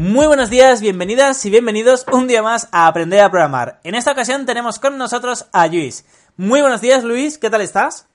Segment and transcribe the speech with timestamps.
[0.00, 3.80] Muy buenos días, bienvenidas y bienvenidos un día más a Aprender a Programar.
[3.84, 6.06] En esta ocasión tenemos con nosotros a Luis.
[6.38, 8.08] Muy buenos días, Luis, ¿qué tal estás?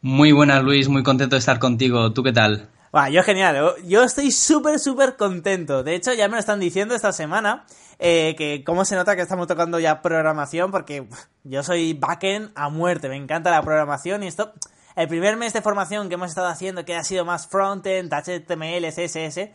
[0.00, 2.12] Muy buenas, Luis, muy contento de estar contigo.
[2.12, 2.68] ¿Tú qué tal?
[3.12, 5.84] yo genial, yo estoy súper, súper contento.
[5.84, 7.64] De hecho, ya me lo están diciendo esta semana,
[8.00, 11.06] eh, que cómo se nota que estamos tocando ya programación, porque
[11.44, 14.52] yo soy backend a muerte, me encanta la programación y esto...
[14.96, 18.84] El primer mes de formación que hemos estado haciendo, que ha sido más frontend, HTML,
[18.88, 19.50] CSS,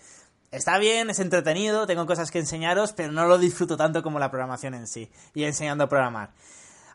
[0.53, 4.29] está bien, es entretenido, tengo cosas que enseñaros, pero no lo disfruto tanto como la
[4.29, 6.31] programación en sí y enseñando a programar.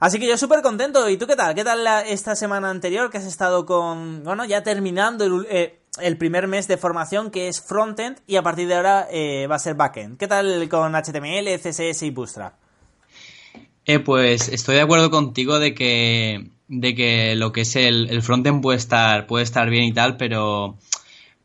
[0.00, 1.08] Así que yo súper contento.
[1.10, 1.54] ¿Y tú qué tal?
[1.54, 6.46] ¿Qué tal esta semana anterior que has estado con, bueno, ya terminando el, eh, primer
[6.46, 9.74] mes de formación que es frontend y a partir de ahora eh, va a ser
[9.74, 10.16] backend?
[10.16, 12.54] ¿Qué tal con HTML, CSS y Bootstrap?
[13.84, 18.22] Eh, pues estoy de acuerdo contigo de que, de que lo que es el, el
[18.22, 20.76] frontend puede estar, puede estar bien y tal, pero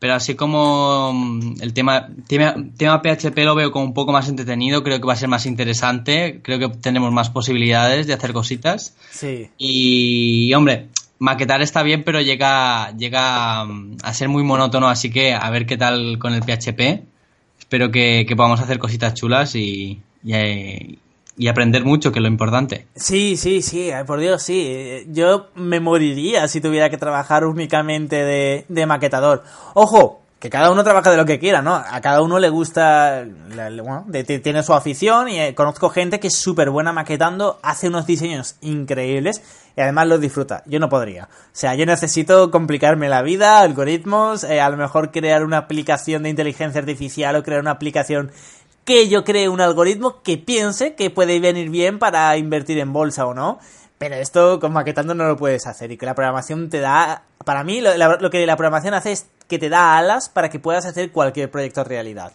[0.04, 4.28] pero así como mm, el tema, tema, tema, PHP lo veo como un poco más
[4.28, 8.34] entretenido, creo que va a ser más interesante, creo que tenemos más posibilidades de hacer
[8.34, 8.98] cositas.
[9.12, 9.50] Sí.
[9.58, 15.34] Y, hombre, maquetar está bien, pero llega, llega mm, a ser muy monótono, así que
[15.34, 17.06] a ver qué tal con el PHP.
[17.58, 21.00] Espero que, podamos hacer cositas chulas y, y,
[21.38, 22.88] y aprender mucho, que es lo importante.
[22.96, 25.06] Sí, sí, sí, por Dios, sí.
[25.10, 29.44] Yo me moriría si tuviera que trabajar únicamente de, de maquetador.
[29.74, 31.74] Ojo, que cada uno trabaja de lo que quiera, ¿no?
[31.74, 34.06] A cada uno le gusta, bueno,
[34.44, 38.58] tiene su afición y eh, conozco gente que es súper buena maquetando, hace unos diseños
[38.60, 39.42] increíbles
[39.78, 40.62] y además los disfruta.
[40.66, 41.30] Yo no podría.
[41.32, 46.24] O sea, yo necesito complicarme la vida, algoritmos, eh, a lo mejor crear una aplicación
[46.24, 48.30] de inteligencia artificial o crear una aplicación
[48.86, 53.26] que yo cree un algoritmo que piense que puede venir bien para invertir en bolsa
[53.26, 53.60] o no.
[53.98, 57.24] Pero esto con maquetando no lo puedes hacer y que la programación te da...
[57.46, 60.86] Para mí lo, que la programación hace es que te da alas para que puedas
[60.86, 62.34] hacer cualquier proyecto realidad.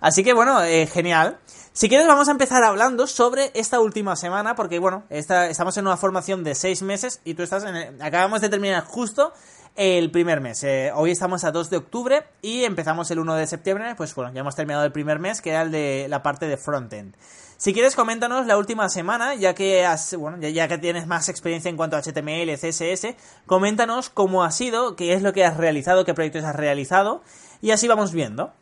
[0.00, 1.38] Así que bueno, eh, genial.
[1.72, 5.96] Si quieres vamos a empezar hablando sobre esta última semana porque bueno, estamos en una
[5.96, 8.02] formación de seis meses y tú estás en...
[8.02, 9.32] acabamos de terminar justo
[9.76, 10.62] el primer mes.
[10.62, 13.94] Eh, hoy estamos a 2 de octubre y empezamos el 1 de septiembre.
[13.96, 16.56] Pues bueno, ya hemos terminado el primer mes, que era el de la parte de
[16.56, 17.14] frontend.
[17.56, 21.68] Si quieres, coméntanos la última semana, ya que has, bueno, ya, que tienes más experiencia
[21.68, 23.14] en cuanto a HTML, CSS,
[23.46, 27.22] coméntanos cómo ha sido, qué es lo que has realizado, qué proyectos has realizado,
[27.62, 28.52] y así vamos viendo.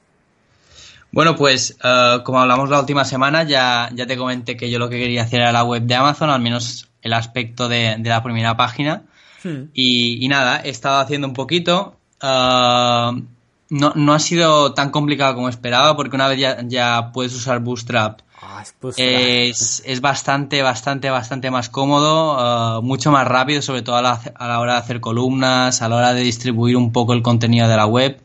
[1.10, 4.88] Bueno, pues eh, como hablamos la última semana, ya, ya te comenté que yo lo
[4.88, 8.56] que quería hacer era la web de Amazon, al menos el aspecto de la primera
[8.56, 9.04] página.
[9.42, 9.64] Hmm.
[9.74, 11.96] Y, nada, he estado haciendo un poquito.
[12.20, 13.14] Ah,
[13.70, 16.38] no, no, ha sido tan complicado como esperaba, porque una vez
[16.68, 18.62] ya, puedes usar Bootstrap, ah,
[18.96, 24.20] es, es, bastante, bastante, bastante más cómodo, ah, mucho más rápido, sobre todo a la,
[24.34, 27.66] a la, hora de hacer columnas, a la hora de distribuir un poco el contenido
[27.68, 28.20] de la web.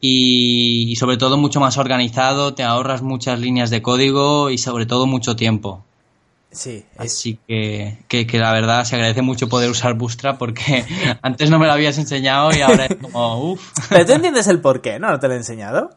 [0.00, 5.06] y sobre todo mucho más organizado, te ahorras muchas líneas de código y sobre todo
[5.06, 5.84] mucho tiempo.
[6.50, 6.86] Sí.
[6.96, 10.84] Así que, que, la verdad se agradece mucho poder usar Bootstrap porque
[11.22, 13.72] antes no me lo habías enseñado y ahora es como, uff.
[13.90, 15.10] Pero tú entiendes el por qué, ¿no?
[15.10, 15.90] ¿No te lo he enseñado?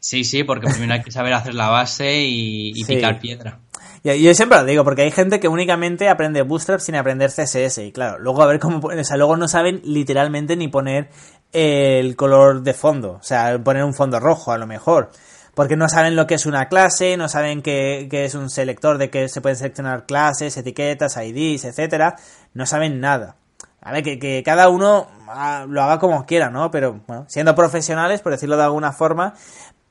[0.00, 3.60] Sí, sí, porque primero hay que saber hacer la base y, picar piedra.
[4.02, 7.78] Yo, siempre lo digo, porque hay gente que únicamente aprende Bootstrap sin aprender CSS.
[7.78, 11.08] Y claro, luego a ver cómo o sea, luego no saben literalmente ni poner
[11.52, 13.12] el color de fondo.
[13.12, 15.12] O sea, poner un fondo rojo a lo mejor
[15.54, 19.10] porque no saben lo que es una clase, no saben qué, es un selector de
[19.10, 22.16] que se pueden seleccionar clases, etiquetas, IDs, etcétera,
[22.54, 23.36] no saben nada.
[23.80, 26.70] A ver, que, cada uno ah, lo haga como quiera, ¿no?
[26.70, 29.34] Pero, bueno, siendo profesionales, por decirlo de alguna forma,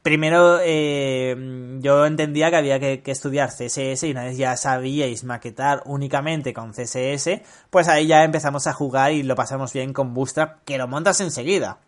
[0.01, 1.35] primero eh,
[1.81, 6.53] yo entendía que había que, que, estudiar CSS y una vez ya sabíais maquetar únicamente
[6.53, 10.77] con CSS, pues ahí ya empezamos a jugar y lo pasamos bien con Bootstrap, que
[10.77, 11.79] lo montas enseguida.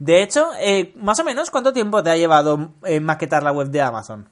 [0.00, 3.68] De hecho, eh, más o menos, ¿cuánto tiempo te ha llevado eh, maquetar la web
[3.68, 4.26] de Amazon?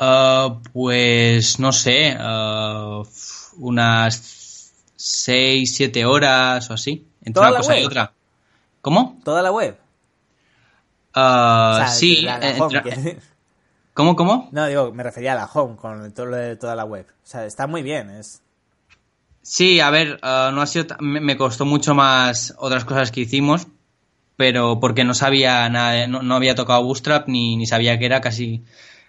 [0.00, 3.04] Uh, pues no sé, uh,
[3.58, 7.04] unas 6, 7 horas o así.
[7.24, 8.12] Entre una cosa y otra.
[8.80, 9.18] ¿Cómo?
[9.24, 9.76] ¿Toda la web?
[11.16, 12.24] Uh, sí.
[13.94, 14.48] ¿Cómo, cómo?
[14.52, 17.06] No, digo, me refería a la home con todo lo de toda la web.
[17.10, 18.10] O sea, está muy bien.
[18.10, 18.42] Es...
[19.42, 20.96] Sí, a ver, no ha sido.
[21.00, 23.66] Me costó mucho más otras cosas que hicimos,
[24.36, 28.62] pero porque no sabía nada, no, había tocado Bootstrap ni, ni, sabía que era casi.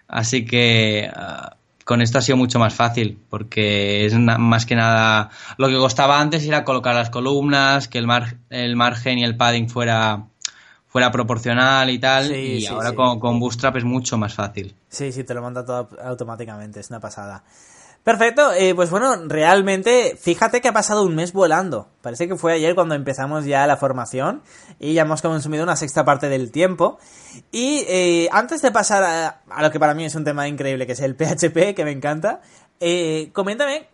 [0.08, 5.30] Así que ah, con esto ha sido mucho más fácil, porque es más que nada.
[5.58, 8.08] Lo que costaba antes era colocar las columnas, que el,
[8.50, 10.26] el margen y el padding fuera
[10.96, 14.74] fuera proporcional y tal, y ahora Con, con Bootstrap es mucho más fácil.
[14.88, 17.44] Sí, sí, te lo manda todo automáticamente, es una pasada.
[18.06, 21.90] Perfecto, eh, pues bueno, realmente, fíjate que ha pasado un mes volando.
[22.04, 24.44] Parece que fue ayer cuando empezamos ya la formación
[24.80, 27.00] y ya hemos consumido una sexta parte del tiempo.
[27.52, 30.92] Y eh, antes de pasar a, lo que para mí es un tema increíble, que
[30.92, 32.42] es el PHP, que me encanta,
[32.80, 33.90] eh, coméntame,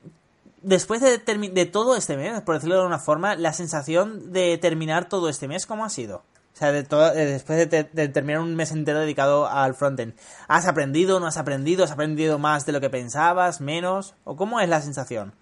[0.62, 5.08] después de, de todo este mes, por decirlo de alguna forma, la sensación de terminar
[5.08, 6.24] todo este mes, ¿cómo ha sido?
[6.62, 10.14] Sea, después de, terminar un mes entero dedicado al frontend,
[10.48, 11.84] ¿has aprendido, no has aprendido?
[11.84, 14.14] ¿Has aprendido más de lo que pensabas, menos?
[14.24, 15.34] ¿O cómo es la sensación?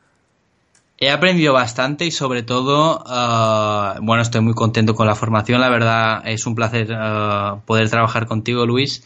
[0.98, 5.70] He aprendido bastante y sobre todo, ah, bueno, estoy muy contento con la formación, la
[5.70, 9.04] verdad es un placer ah, poder trabajar contigo, Luis.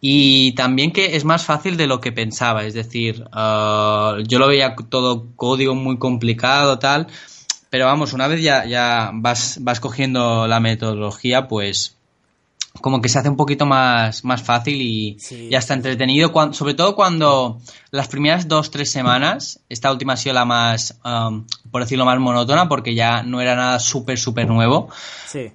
[0.00, 4.48] Y también que es más fácil de lo que pensaba, es decir, ah, yo lo
[4.48, 7.06] veía todo código muy complicado, tal,
[7.70, 11.96] pero vamos, una vez ya, ya vas, vas cogiendo la metodología, pues
[12.80, 15.16] como que se hace un poquito más, más fácil y
[15.50, 16.32] ya está entretenido.
[16.52, 17.60] sobre todo cuando
[17.90, 21.46] las primeras dos, tres semanas, esta última ha sido la más, um,
[21.76, 24.88] por decirlo más monótona, porque ya no era nada súper, súper nuevo.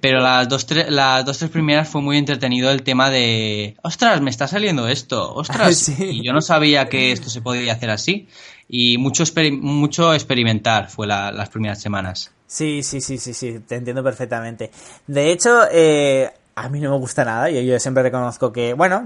[0.00, 4.20] Pero las dos, tres, las dos, tres primeras fue muy entretenido el tema de, ostras,
[4.20, 8.28] me está saliendo esto, ostras, y yo no sabía que esto se podía hacer así
[8.68, 9.24] y mucho,
[9.60, 12.30] mucho experimentar fue las primeras semanas.
[12.46, 14.70] Sí, sí, sí, sí, sí, te entiendo perfectamente.
[15.08, 19.02] De hecho, eh, a mí no me gusta nada y yo siempre reconozco que, bueno,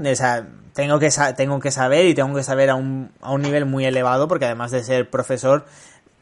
[0.74, 3.86] tengo, que tengo que saber y tengo que saber a un, a un nivel muy
[3.86, 5.64] elevado porque además de ser profesor,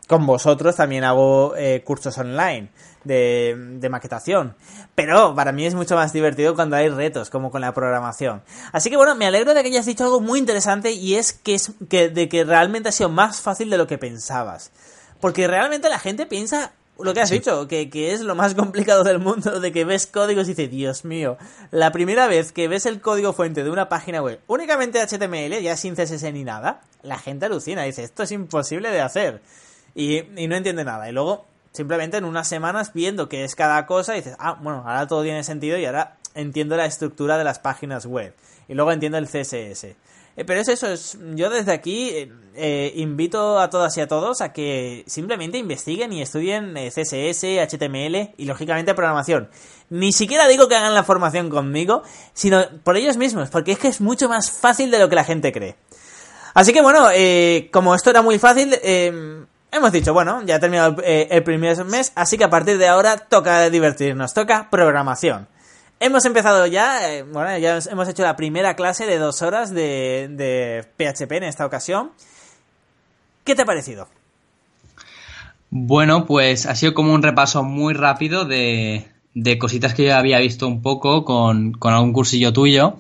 [0.07, 2.69] con vosotros también hago eh, cursos online
[3.05, 4.55] de, de, maquetación.
[4.95, 8.43] Pero para mí es mucho más divertido cuando hay retos, como con la programación.
[8.73, 11.55] Así que bueno, me alegro de que hayas dicho algo muy interesante y es que,
[11.55, 14.73] es que, de que realmente ha sido más fácil de lo que pensabas.
[15.21, 19.05] Porque realmente la gente piensa lo que has dicho, que, que, es lo más complicado
[19.05, 21.39] del mundo, de que ves códigos y dices, Dios mío,
[21.71, 25.77] la primera vez que ves el código fuente de una página web únicamente HTML, ya
[25.77, 29.43] sin CSS ni nada, la gente alucina, dice, esto es imposible de hacer.
[29.95, 31.09] Y, no entiende nada.
[31.09, 35.07] Y luego simplemente en unas semanas viendo qué es cada cosa dices, ah, bueno, ahora
[35.07, 38.35] todo tiene sentido y ahora entiendo la estructura de las páginas web
[38.69, 39.97] y luego entiendo el CSS.
[40.37, 44.09] Eh, pero es eso, es, yo desde aquí eh, eh, invito a todas y a
[44.09, 49.49] todos a que simplemente investiguen y estudien CSS, HTML y lógicamente programación.
[49.91, 52.03] Ni siquiera digo que hagan la formación conmigo,
[52.33, 55.25] sino por ellos mismos, porque es que es mucho más fácil de lo que la
[55.25, 55.77] gente cree.
[56.55, 57.09] Así que bueno,
[57.73, 58.75] como esto era muy fácil,
[59.75, 62.87] Hemos dicho, bueno, ya ha terminado eh, el primer mes, así que a partir de
[62.87, 65.49] ahora toca divertirnos, toca programación.
[65.99, 70.29] Hemos empezado ya, eh, bueno, ya hemos hecho la primera clase de dos horas de,
[70.31, 72.13] de PHP en esta ocasión.
[73.43, 74.07] ¿Qué te ha parecido?
[75.71, 80.39] Bueno, pues ha sido como un repaso muy rápido de, de cositas que yo había
[80.39, 82.97] visto un poco con, con algún cursillo tuyo,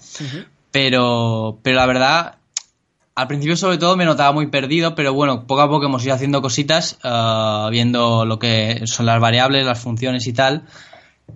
[0.72, 2.38] pero, pero la verdad
[3.16, 6.14] al principio sobre todo me notaba muy perdido, pero bueno, poco a poco hemos ido
[6.14, 10.64] haciendo cositas, uh, viendo lo que son las variables, las funciones y tal.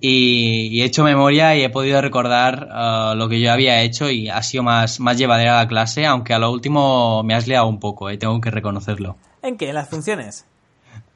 [0.00, 4.28] Y, he hecho memoria y he podido recordar uh, lo que yo había hecho y
[4.28, 7.80] ha sido más, más llevadera la clase, aunque a lo último me has liado un
[7.80, 9.16] poco, eh, tengo que reconocerlo.
[9.42, 9.68] ¿En qué?
[9.68, 10.44] ¿En las funciones?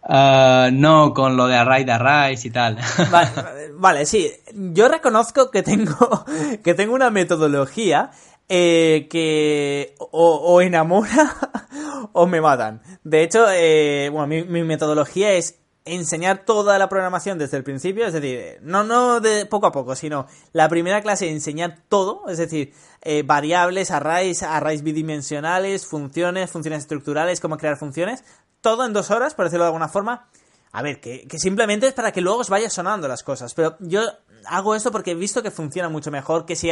[0.04, 2.78] Uh, no, con lo de array de arrays y tal.
[3.10, 3.30] Vale,
[3.74, 4.32] vale, sí.
[4.54, 6.24] Yo reconozco que tengo,
[6.64, 8.10] que tengo una metodología
[8.54, 11.34] eh, que o, enamora
[12.12, 12.82] o me matan.
[13.02, 18.12] De hecho, eh, bueno, mi, metodología es enseñar toda la programación desde el principio, es
[18.12, 22.74] decir, no, no de poco a poco, sino la primera clase enseñar todo, es decir,
[23.00, 28.22] eh, variables, arrays, arrays bidimensionales, funciones, funciones estructurales, cómo crear funciones,
[28.60, 30.28] todo en dos horas, por decirlo de alguna forma.
[30.72, 33.76] A ver, que, que simplemente es para que luego os vaya sonando las cosas, pero
[33.80, 34.02] yo
[34.46, 36.70] hago esto porque he visto que funciona mucho mejor que si...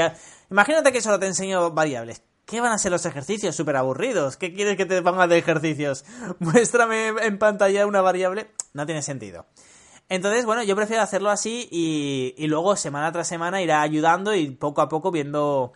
[0.51, 2.23] Imagínate que solo te enseño variables.
[2.47, 3.55] ¿Qué van a ser los ejercicios?
[3.55, 4.37] Súper aburridos.
[4.37, 6.05] ¿Qué quieres que te ponga de ejercicios?
[6.41, 8.51] Muéstrame en pantalla una variable.
[8.73, 9.47] No tiene sentido.
[10.09, 14.51] Entonces, bueno, yo prefiero hacerlo así y, y luego semana tras semana irá ayudando y
[14.51, 15.75] poco a poco viendo,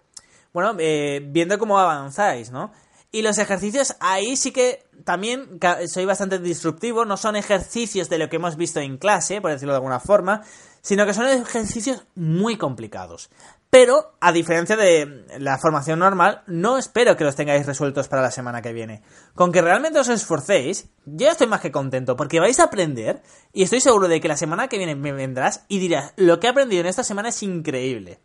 [0.53, 2.73] bueno, eh, viendo cómo avanzáis, ¿no?
[3.15, 8.29] Y los ejercicios, ahí sí que también soy bastante disruptivo, no son ejercicios de lo
[8.29, 10.43] que hemos visto en clase, por decirlo de alguna forma,
[10.83, 13.31] sino que son ejercicios muy complicados.
[13.71, 18.33] pero a diferencia de la formación normal, no espero que los tengáis resueltos para la
[18.33, 19.03] semana que viene.
[19.37, 23.63] Con que realmente os esforcéis, yo estoy más que contento porque vais a aprender y
[23.63, 26.51] estoy seguro de que la semana que viene me vendrás y dirás, lo que he
[26.51, 28.19] aprendido en esta semana es increíble.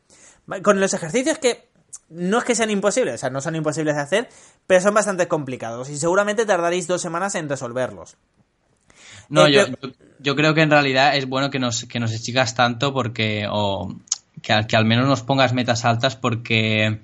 [0.63, 1.68] Con los ejercicios que
[2.09, 4.29] no es que sean imposibles, o sea, no son imposibles de hacer,
[4.67, 8.17] pero son bastante complicados y seguramente tardaréis dos semanas en resolverlos.
[9.29, 9.65] No, eh, yo,
[10.19, 13.95] yo, creo que en realidad es bueno que nos, que nos exigas tanto porque, o
[14.41, 16.99] que, que al menos nos pongas metas altas porque...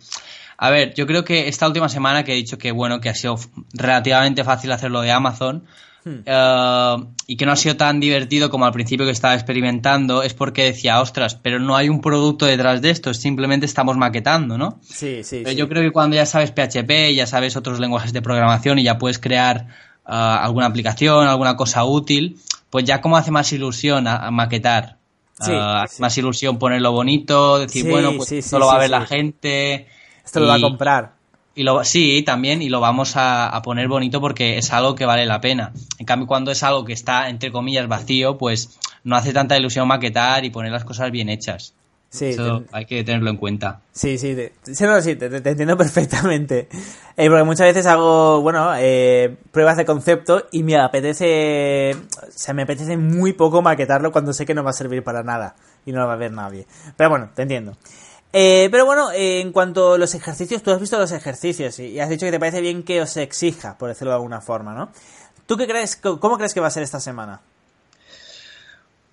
[0.58, 3.14] A ver, yo creo que esta última semana que he dicho que bueno, que ha
[3.14, 3.38] sido
[3.74, 5.66] relativamente fácil hacerlo de Amazon
[6.06, 6.22] hmm.
[6.26, 6.96] eh,
[7.28, 10.64] y que no ha sido tan divertido como al principio que estaba experimentando, es porque
[10.64, 14.80] decía, ostras, pero no hay un producto detrás de esto, simplemente estamos maquetando, ¿no?
[14.82, 15.42] Sí, sí.
[15.44, 18.84] Pero yo creo que cuando ya sabes PHP, ya sabes otros lenguajes de programación y
[18.84, 19.68] ya puedes crear eh,
[20.08, 22.38] alguna aplicación, alguna cosa útil,
[22.70, 24.98] pues ya como hace más ilusión a maquetar
[25.40, 29.88] Ah, más ilusión ponerlo bonito, decir, bueno, pues esto lo va a ver la gente.
[30.24, 31.15] Esto lo va a comprar.
[31.56, 35.26] Y lo, sí, también, y lo vamos a, poner bonito porque es algo que vale
[35.26, 35.72] la pena.
[35.98, 39.88] En cambio, cuando es algo que está, entre comillas, vacío, pues no hace tanta ilusión
[39.88, 41.74] maquetar y poner las cosas bien hechas.
[42.10, 43.82] Sí, Eso hay que tenerlo en cuenta.
[43.92, 46.68] Sí, sí, te, sí, te, entiendo perfectamente.
[47.18, 52.54] Eh, porque muchas veces hago, bueno, eh, pruebas de concepto y me apetece, o sea,
[52.54, 55.92] me apetece muy poco maquetarlo cuando sé que no va a servir para nada y
[55.92, 56.68] no lo va a ver nadie.
[56.96, 57.78] Pero bueno, te entiendo.
[58.38, 62.10] Eh, pero bueno, en cuanto a los ejercicios, tú has visto los ejercicios y has
[62.10, 64.90] dicho que te parece bien que os exija, por decirlo de alguna forma, ¿no?
[65.46, 67.40] ¿Tú qué crees, cómo crees que va a ser esta semana?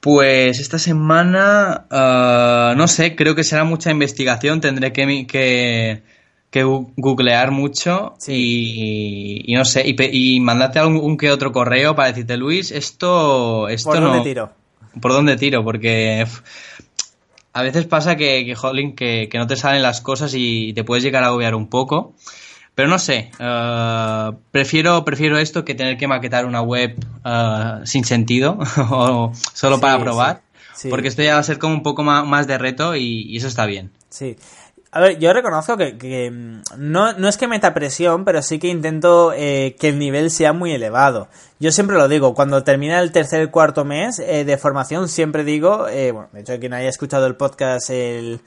[0.00, 6.02] Pues esta semana, ah, no sé, creo que será mucha investigación, tendré que,
[6.50, 12.72] que, googlear mucho y, no sé, y, mandarte algún que otro correo para decirte, Luis,
[12.72, 14.50] esto, esto ¿Por dónde tiro?
[15.00, 15.62] ¿Por dónde tiro?
[15.62, 16.26] Porque
[17.52, 21.04] a veces pasa que, que, que, que no te salen las cosas y te puedes
[21.04, 22.14] llegar a agobiar un poco.
[22.74, 28.04] Pero no sé, eh, prefiero, prefiero esto que tener que maquetar una web eh, sin
[28.04, 28.58] sentido
[28.90, 30.42] o solo para probar.
[30.88, 33.66] Porque esto ya va a ser como un poco más, de reto y, eso está
[33.66, 33.92] bien.
[34.08, 34.36] Sí.
[34.92, 38.68] A ver, yo reconozco que, mm, no, no, es que meta presión, pero sí que
[38.68, 41.28] intento eh, que el nivel sea muy elevado.
[41.58, 46.28] Yo siempre lo digo, cuando termina el tercer cuarto mes de formación, siempre digo, bueno,
[46.32, 48.40] de hecho quien haya escuchado el podcast el,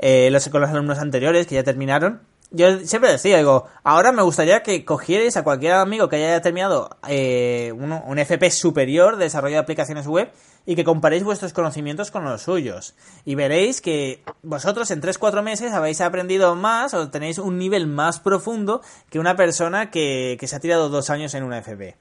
[0.00, 2.20] los, con los alumnos anteriores que ya terminaron,
[2.52, 6.90] yo siempre decía, digo, ahora me gustaría que cogierais a cualquier amigo que haya terminado
[7.08, 10.30] eh, un, FP superior de desarrollo de aplicaciones web
[10.66, 12.94] y que comparéis vuestros conocimientos con los suyos.
[13.24, 18.20] Y veréis que vosotros en 3-4 meses habéis aprendido más o tenéis un nivel más
[18.20, 21.96] profundo que una persona que, que se ha tirado dos años en una FP.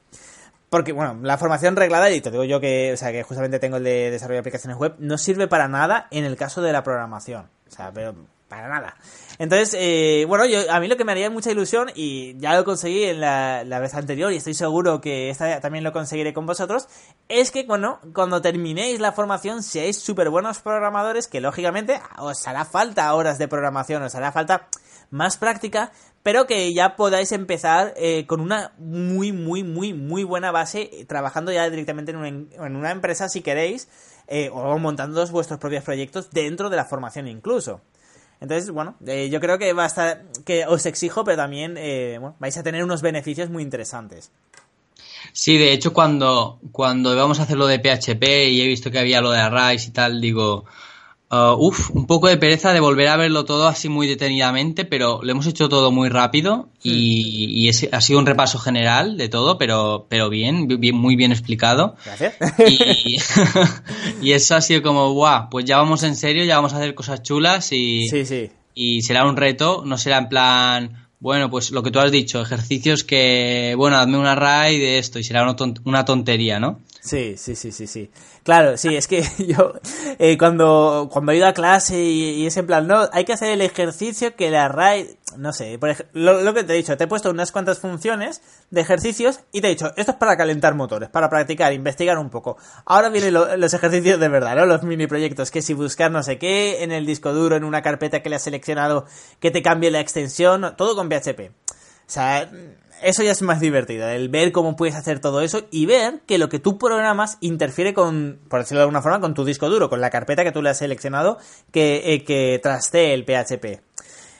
[0.70, 3.78] Porque, bueno, la formación reglada, y te digo yo que, o sea, que justamente tengo
[3.78, 6.82] el de desarrollo de aplicaciones web, no sirve para nada en el caso de la
[6.82, 7.50] programación.
[7.68, 8.16] O sea, pero
[8.52, 8.96] para nada.
[9.42, 12.64] Entonces, eh, bueno, yo, a mí lo que me haría mucha ilusión, y ya lo
[12.64, 16.88] conseguí en la, vez anterior, y estoy seguro que esta también lo conseguiré con vosotros,
[17.28, 22.66] es que, bueno, cuando terminéis la formación seáis súper buenos programadores, que lógicamente os hará
[22.66, 24.68] falta horas de programación, os hará falta
[25.10, 30.52] más práctica, pero que ya podáis empezar eh, con una muy, muy, muy, muy buena
[30.52, 33.88] base, eh, trabajando ya directamente en una, en una empresa si queréis,
[34.54, 37.82] o montando vuestros propios proyectos dentro de la formación incluso.
[38.42, 42.20] Entonces, bueno, eh, yo creo que va a estar, que os exijo, pero también eh,
[42.40, 44.32] vais a tener unos beneficios muy interesantes.
[45.32, 48.98] Sí, de hecho, cuando, cuando íbamos a hacer lo de PHP y he visto que
[48.98, 50.66] había lo de Arrays y tal, digo,
[51.32, 55.22] Uh, uf, un poco de pereza de volver a verlo todo así muy detenidamente, pero
[55.24, 57.96] lo hemos hecho todo muy rápido y, hmm.
[57.96, 61.96] ha sido un repaso general de todo, pero, pero bien, bien muy bien explicado.
[62.04, 62.36] Gracias.
[62.68, 63.16] Y,
[64.34, 67.24] eso ha sido como, guau, pues ya vamos en serio, ya vamos a hacer cosas
[67.24, 68.50] chulas y, sí, sí.
[68.76, 72.42] y será un reto, no será en plan, bueno, pues lo que tú has dicho,
[72.42, 75.46] ejercicios que, bueno, hazme una array de esto y será
[75.86, 76.82] una tontería, ¿no?
[77.02, 78.12] Sí, sí, sí, sí, sí.
[78.44, 79.74] Claro, sí, es que yo
[80.20, 83.50] eh, cuando, cuando he ido a clase y, es en plan, no, hay que hacer
[83.50, 87.06] el ejercicio que la RAI, no sé, por lo, lo, que te he dicho, te
[87.06, 90.76] he puesto unas cuantas funciones de ejercicios y te he dicho, esto es para calentar
[90.76, 92.58] motores, para practicar, investigar un poco.
[92.86, 94.68] Ahora vienen los ejercicios de verdad, ¿no?
[94.68, 97.82] Los mini proyectos, que si buscar no sé qué en el disco duro, en una
[97.82, 99.06] carpeta que le has seleccionado,
[99.40, 101.61] que te cambie la extensión, todo con PHP.
[102.12, 102.52] O sea,
[103.02, 106.38] eso ya es más divertido, el ver cómo puedes hacer todo eso y ver que
[106.38, 109.90] lo que tú programas interfiere con, por decirlo de alguna forma, con tu disco duro,
[109.90, 111.38] con la carpeta que tú le has seleccionado
[111.72, 113.82] que, eh, que trastee el PHP.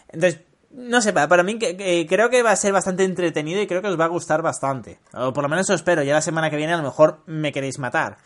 [0.10, 3.82] Entonces, no sé, para mí que, creo que va a ser bastante entretenido y creo
[3.82, 5.00] que os va a gustar bastante.
[5.14, 7.54] O por lo menos eso espero, ya la semana que viene a lo mejor me
[7.54, 8.18] queréis matar.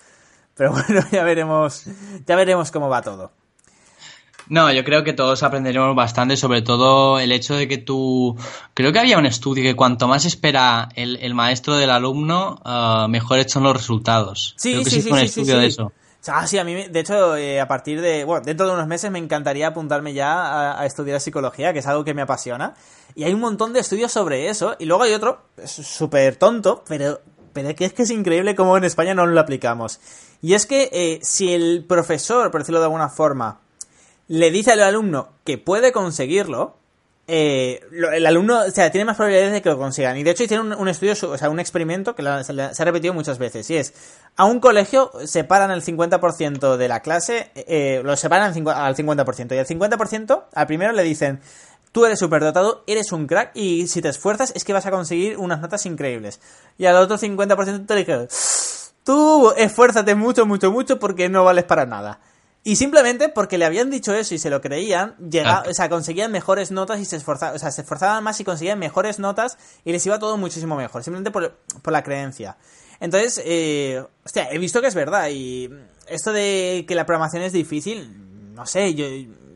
[0.55, 1.85] Pero bueno, ya veremos,
[2.25, 3.44] ya veremos cómo va todo.
[4.49, 8.37] No, yo creo que todos aprenderemos bastante, sobre todo el hecho de que tú...
[8.73, 13.51] Creo que había un estudio que cuanto más espera el, maestro del alumno, uh, mejores
[13.51, 14.53] son los resultados.
[14.57, 15.91] Sí, creo que sí, sí, un sí, estudio de eso.
[16.27, 19.11] Ah, sí, a mí, de hecho, eh, a partir de, bueno, dentro de unos meses
[19.11, 22.73] me encantaría apuntarme ya a, estudiar psicología, que es algo que me apasiona.
[23.13, 24.75] Y hay un montón de estudios sobre eso.
[24.79, 27.21] Y luego hay otro, súper tonto, pero,
[27.53, 29.99] pero que es que es increíble cómo en España no lo aplicamos.
[30.41, 33.59] Y es que eh, si el profesor, por decirlo de alguna forma,
[34.27, 36.75] le dice al alumno que puede conseguirlo,
[37.27, 37.81] eh,
[38.13, 40.17] el alumno, o sea, tiene más probabilidades de que lo consigan.
[40.17, 43.39] Y de hecho hicieron un, estudio, o sea, un experimento que se, ha repetido muchas
[43.39, 43.69] veces.
[43.69, 43.93] Y es,
[44.35, 49.55] a un colegio separan el 50% de la clase, eh, lo separan al 50%.
[49.55, 51.41] Y al 50%, al primero le dicen,
[51.91, 55.37] tú eres superdotado, eres un crack y si te esfuerzas es que vas a conseguir
[55.37, 56.39] unas notas increíbles.
[56.77, 58.27] Y al otro 50% te dicen,
[59.03, 62.19] tú esfuérzate mucho, mucho, mucho porque no vales para nada.
[62.67, 66.31] Y simplemente porque le habían dicho eso y se lo creían, llega, o sea, conseguían
[66.31, 69.91] mejores notas y se esforzaban, o sea, se esforzaban más y conseguían mejores notas y
[69.91, 72.57] les iba todo muchísimo mejor, simplemente por, por la creencia.
[72.99, 75.69] Entonces, eh, hostia, he visto que es verdad y
[76.07, 79.05] esto de que la programación es difícil, no sé, yo,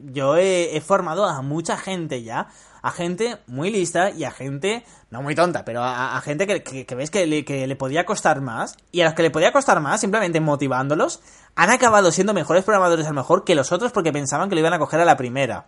[0.04, 2.50] yo he formado a mucha gente ya
[2.82, 7.26] a gente muy lista y a gente, no muy tonta, pero a, gente que, que
[7.26, 8.76] le, que le podía costar más.
[8.92, 11.22] Y a los que le podía costar más, simplemente motivándolos,
[11.56, 14.62] han acabado siendo mejores programadores a lo mejor que los otros porque pensaban que lo
[14.62, 15.66] iban a coger a la primera.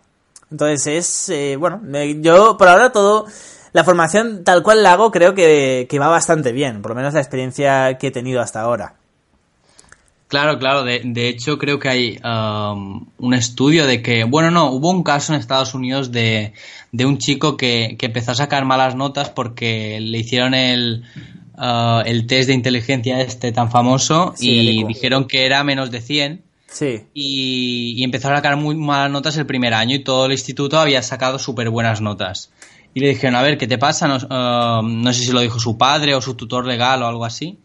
[0.50, 1.80] Entonces es, eh, bueno,
[2.20, 3.26] yo por ahora todo,
[3.72, 7.14] la formación tal cual la hago creo que, que va bastante bien, por lo menos
[7.14, 8.96] la experiencia que he tenido hasta ahora.
[10.32, 10.82] Claro, claro.
[10.82, 15.02] De, de, hecho, creo que hay um, un estudio de que, bueno, no, hubo un
[15.02, 16.54] caso en Estados Unidos de,
[16.90, 21.04] de un chico que, que, empezó a sacar malas notas porque le hicieron el,
[21.58, 26.42] uh, el test de inteligencia este tan famoso y dijeron que era menos de 100.
[26.66, 27.02] Sí.
[27.12, 30.80] Y, y, empezó a sacar muy malas notas el primer año y todo el instituto
[30.80, 32.50] había sacado súper buenas notas.
[32.94, 34.08] Y le dijeron, a ver, ¿qué te pasa?
[34.08, 37.26] No, uh, no sé si lo dijo su padre o su tutor legal o algo
[37.26, 37.58] así.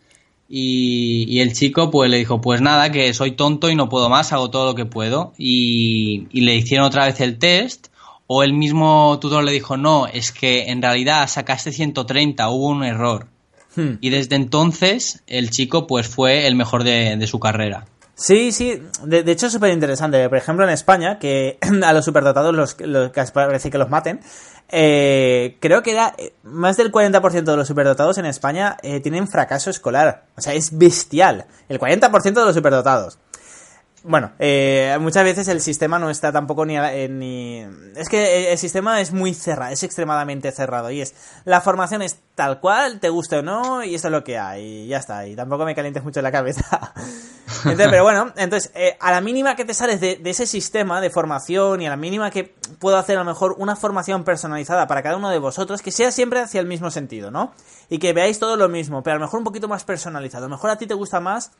[0.49, 4.31] Y, el chico pues le dijo, pues nada, que soy tonto y no puedo más,
[4.33, 5.33] hago todo lo que puedo.
[5.37, 7.87] Y, le hicieron otra vez el test.
[8.29, 12.83] O el mismo tutor le dijo, no, es que en realidad sacaste 130, hubo un
[12.83, 13.27] error.
[13.77, 13.99] Hmm.
[14.01, 17.85] Y desde entonces el chico pues fue el mejor de, su carrera.
[18.17, 20.27] Sí, sí, de, hecho es súper interesante.
[20.27, 24.21] Por ejemplo, en España, que a los superdotados los, los, parece que los maten,
[24.69, 29.27] eh, creo que era eh, más del 40% de los superdotados en España eh, tienen
[29.27, 30.25] fracaso escolar.
[30.35, 31.45] O sea, es bestial.
[31.69, 33.19] El 40% de los superdotados.
[34.03, 37.65] Bueno, eh, muchas veces el sistema no está tampoco ni, eh, ni...
[37.95, 40.91] Es que el sistema es muy cerrado, es extremadamente cerrado.
[40.91, 44.23] Y es, la formación es tal cual, te guste o no, y esto es lo
[44.23, 44.63] que hay.
[44.63, 46.63] Y ya está, y tampoco me calientes mucho la cabeza.
[47.65, 51.01] entonces, pero bueno, entonces, eh, a la mínima que te sales de, de, ese sistema
[51.01, 54.87] de formación y a la mínima que puedo hacer a lo mejor una formación personalizada
[54.87, 57.51] para cada uno de vosotros, que sea siempre hacia el mismo sentido, ¿no?
[57.89, 60.45] Y que veáis todo lo mismo, pero a lo mejor un poquito más personalizado.
[60.45, 61.51] A lo mejor a ti te gusta más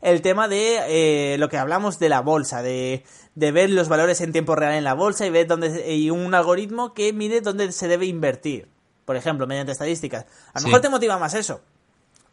[0.00, 4.20] el tema de eh, lo que hablamos de la bolsa, de, de, ver los valores
[4.20, 7.70] en tiempo real en la bolsa y ver dónde y un algoritmo que mide dónde
[7.72, 8.68] se debe invertir,
[9.04, 10.26] por ejemplo, mediante estadísticas.
[10.54, 11.60] A lo mejor te motiva más eso.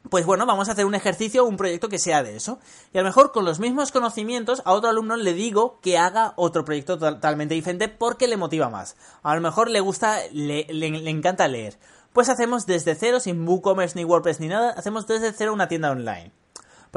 [0.10, 2.60] Pues bueno, vamos a hacer un ejercicio un proyecto que sea de eso.
[2.94, 6.32] Y a lo mejor con los mismos conocimientos a otro alumno le digo que haga
[6.38, 8.96] otro proyecto totalmente diferente porque le motiva más.
[9.24, 11.78] A lo mejor le gusta, le, le encanta leer.
[12.14, 15.92] Pues hacemos desde cero, sin WooCommerce ni WordPress ni nada, hacemos desde cero una tienda
[15.92, 16.32] online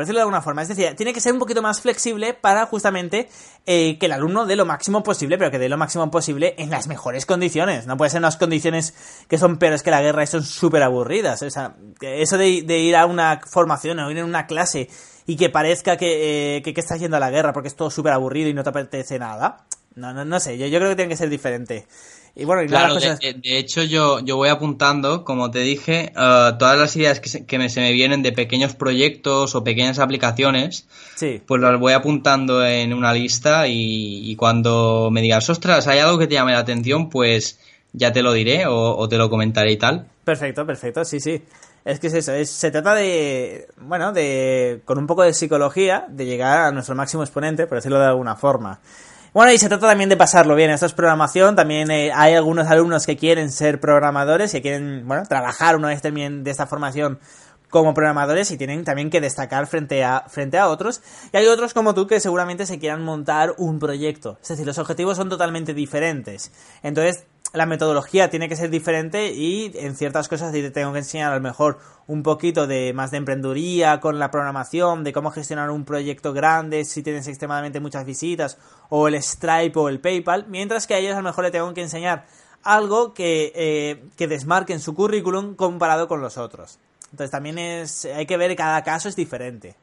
[0.00, 0.62] por decirlo de alguna forma.
[0.62, 3.28] Es decir, tiene que ser un poquito más flexible para justamente
[3.66, 6.70] eh, que el alumno dé lo máximo posible, pero que dé lo máximo posible en
[6.70, 7.86] las mejores condiciones.
[7.86, 8.94] No puede ser unas condiciones
[9.28, 11.42] que son peores que la guerra y son súper aburridas.
[11.42, 14.88] O sea, eso de, ir a una formación o ir a una clase
[15.26, 18.14] y que parezca que, eh, que, estás yendo a la guerra porque es todo súper
[18.14, 19.66] aburrido y no te apetece nada.
[19.96, 21.86] No, no, no sé, yo creo que tiene que ser diferente.
[22.37, 26.95] Y bueno, claro, de, hecho yo, yo voy apuntando, como te dije, uh, todas las
[26.97, 31.43] ideas que, se, me, se me vienen de pequeños proyectos o pequeñas aplicaciones, sí.
[31.45, 36.29] pues las voy apuntando en una lista y, cuando me digas, ostras, hay algo que
[36.29, 37.59] te llame la atención, pues
[37.93, 40.07] ya te lo diré o, te lo comentaré y tal.
[40.25, 41.43] Perfecto, perfecto, sí, sí.
[41.85, 46.05] Es que es eso, es, se trata de, bueno, de, con un poco de psicología,
[46.09, 48.81] de llegar a nuestro máximo exponente, por decirlo de alguna forma.
[49.33, 50.71] Bueno, y se trata también de pasarlo bien.
[50.71, 51.55] Esto es programación.
[51.55, 56.03] También eh, hay algunos alumnos que quieren ser programadores, que quieren, bueno, trabajar una vez
[56.03, 57.21] también de esta formación
[57.71, 61.01] como programadores y tienen también que destacar frente a, frente a otros.
[61.33, 64.37] Y hay otros como tú que seguramente se quieran montar un proyecto.
[64.43, 66.51] Es decir, los objetivos son totalmente diferentes.
[66.83, 71.32] Entonces, la metodología tiene que ser diferente y en ciertas cosas te tengo que enseñar
[71.32, 75.70] a lo mejor un poquito de más de emprendeduría con la programación, de cómo gestionar
[75.70, 78.58] un proyecto grande si tienes extremadamente muchas visitas,
[78.88, 81.72] o el Stripe o el PayPal, mientras que a ellos a lo mejor le tengo
[81.74, 82.26] que enseñar
[82.62, 86.78] algo que, eh, que desmarque en su currículum comparado con los otros.
[87.10, 89.74] Entonces también es, hay que ver cada caso es diferente.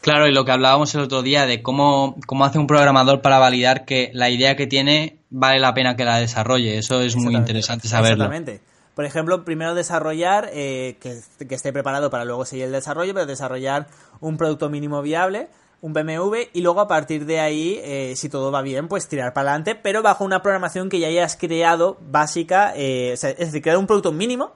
[0.00, 3.38] Claro, y lo que hablábamos el otro día de cómo, cómo hace un programador para
[3.38, 6.78] validar que la idea que tiene vale la pena que la desarrolle.
[6.78, 8.24] Eso es muy interesante saberlo.
[8.24, 8.60] Exactamente.
[8.94, 11.20] Por ejemplo, primero desarrollar, eh, que,
[11.54, 13.86] esté preparado para luego seguir el desarrollo, pero desarrollar
[14.20, 15.48] un producto mínimo viable,
[15.80, 19.32] un BMW, y luego a partir de ahí, eh, si todo va bien, pues tirar
[19.32, 23.78] para adelante, pero bajo una programación que ya hayas creado básica, eh, es decir, crear
[23.78, 24.52] un producto mínimo,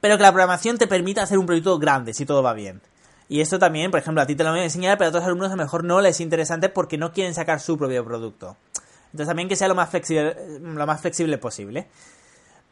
[0.00, 2.80] pero que la programación te permita hacer un proyecto grande, si todo va bien.
[3.32, 5.24] Y esto también, por ejemplo, a ti te lo voy a enseñar, pero a otros
[5.24, 8.58] alumnos a lo mejor no les es interesante porque no quieren sacar su propio producto.
[9.06, 11.88] Entonces también que sea lo más flexible, lo más flexible posible.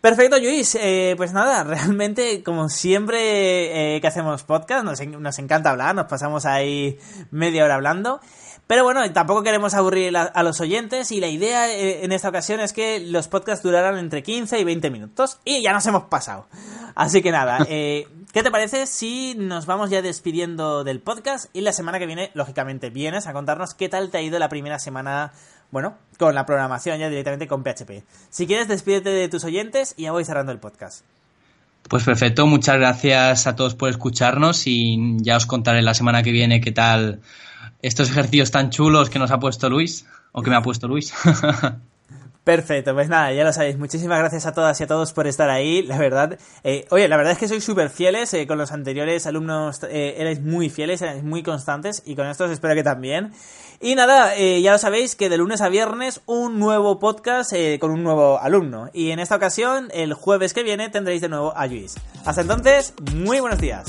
[0.02, 0.74] Perfecto, Luis.
[0.78, 6.08] Eh, pues nada, realmente, como siempre eh, que hacemos podcast, nos, nos, encanta hablar, nos
[6.08, 6.98] pasamos ahí
[7.30, 8.20] media hora hablando.
[8.70, 12.61] Pero bueno, tampoco queremos aburrir a, los oyentes y la idea eh, en esta ocasión
[12.61, 15.40] es que los podcasts duraran entre 15 y 20 minutos.
[15.44, 16.46] Y ya nos hemos pasado.
[16.94, 21.62] Así que nada, eh, ¿qué te parece si nos vamos ya despidiendo del podcast y
[21.62, 24.78] la semana que viene, lógicamente, vienes a contarnos qué tal te ha ido la primera
[24.78, 25.33] semana,
[25.72, 28.04] bueno, con la programación ya directamente con PHP?
[28.28, 31.04] Si quieres, despídete de tus oyentes y ya voy cerrando el podcast.
[31.90, 36.31] Pues perfecto, muchas gracias a todos por escucharnos y ya os contaré la semana que
[36.31, 37.18] viene qué tal
[37.83, 41.12] estos ejercicios tan chulos que nos ha puesto Luis, o que me ha puesto Luis.
[42.44, 43.76] Perfecto, pues nada, ya lo sabéis.
[43.76, 46.38] Muchísimas gracias a todas y a todos por estar ahí, la verdad.
[46.64, 50.14] Eh, oye, la verdad es que sois súper fieles, eh, con los anteriores alumnos eh,
[50.16, 53.33] erais muy fieles, erais muy constantes y con estos espero que también.
[53.83, 58.03] Y nada, ya lo sabéis que de lunes a viernes un nuevo podcast con un
[58.03, 58.90] nuevo alumno.
[58.92, 61.94] Y en esta ocasión, el jueves que viene, tendréis de nuevo a Luis.
[62.26, 63.87] Hasta entonces, muy buenos días.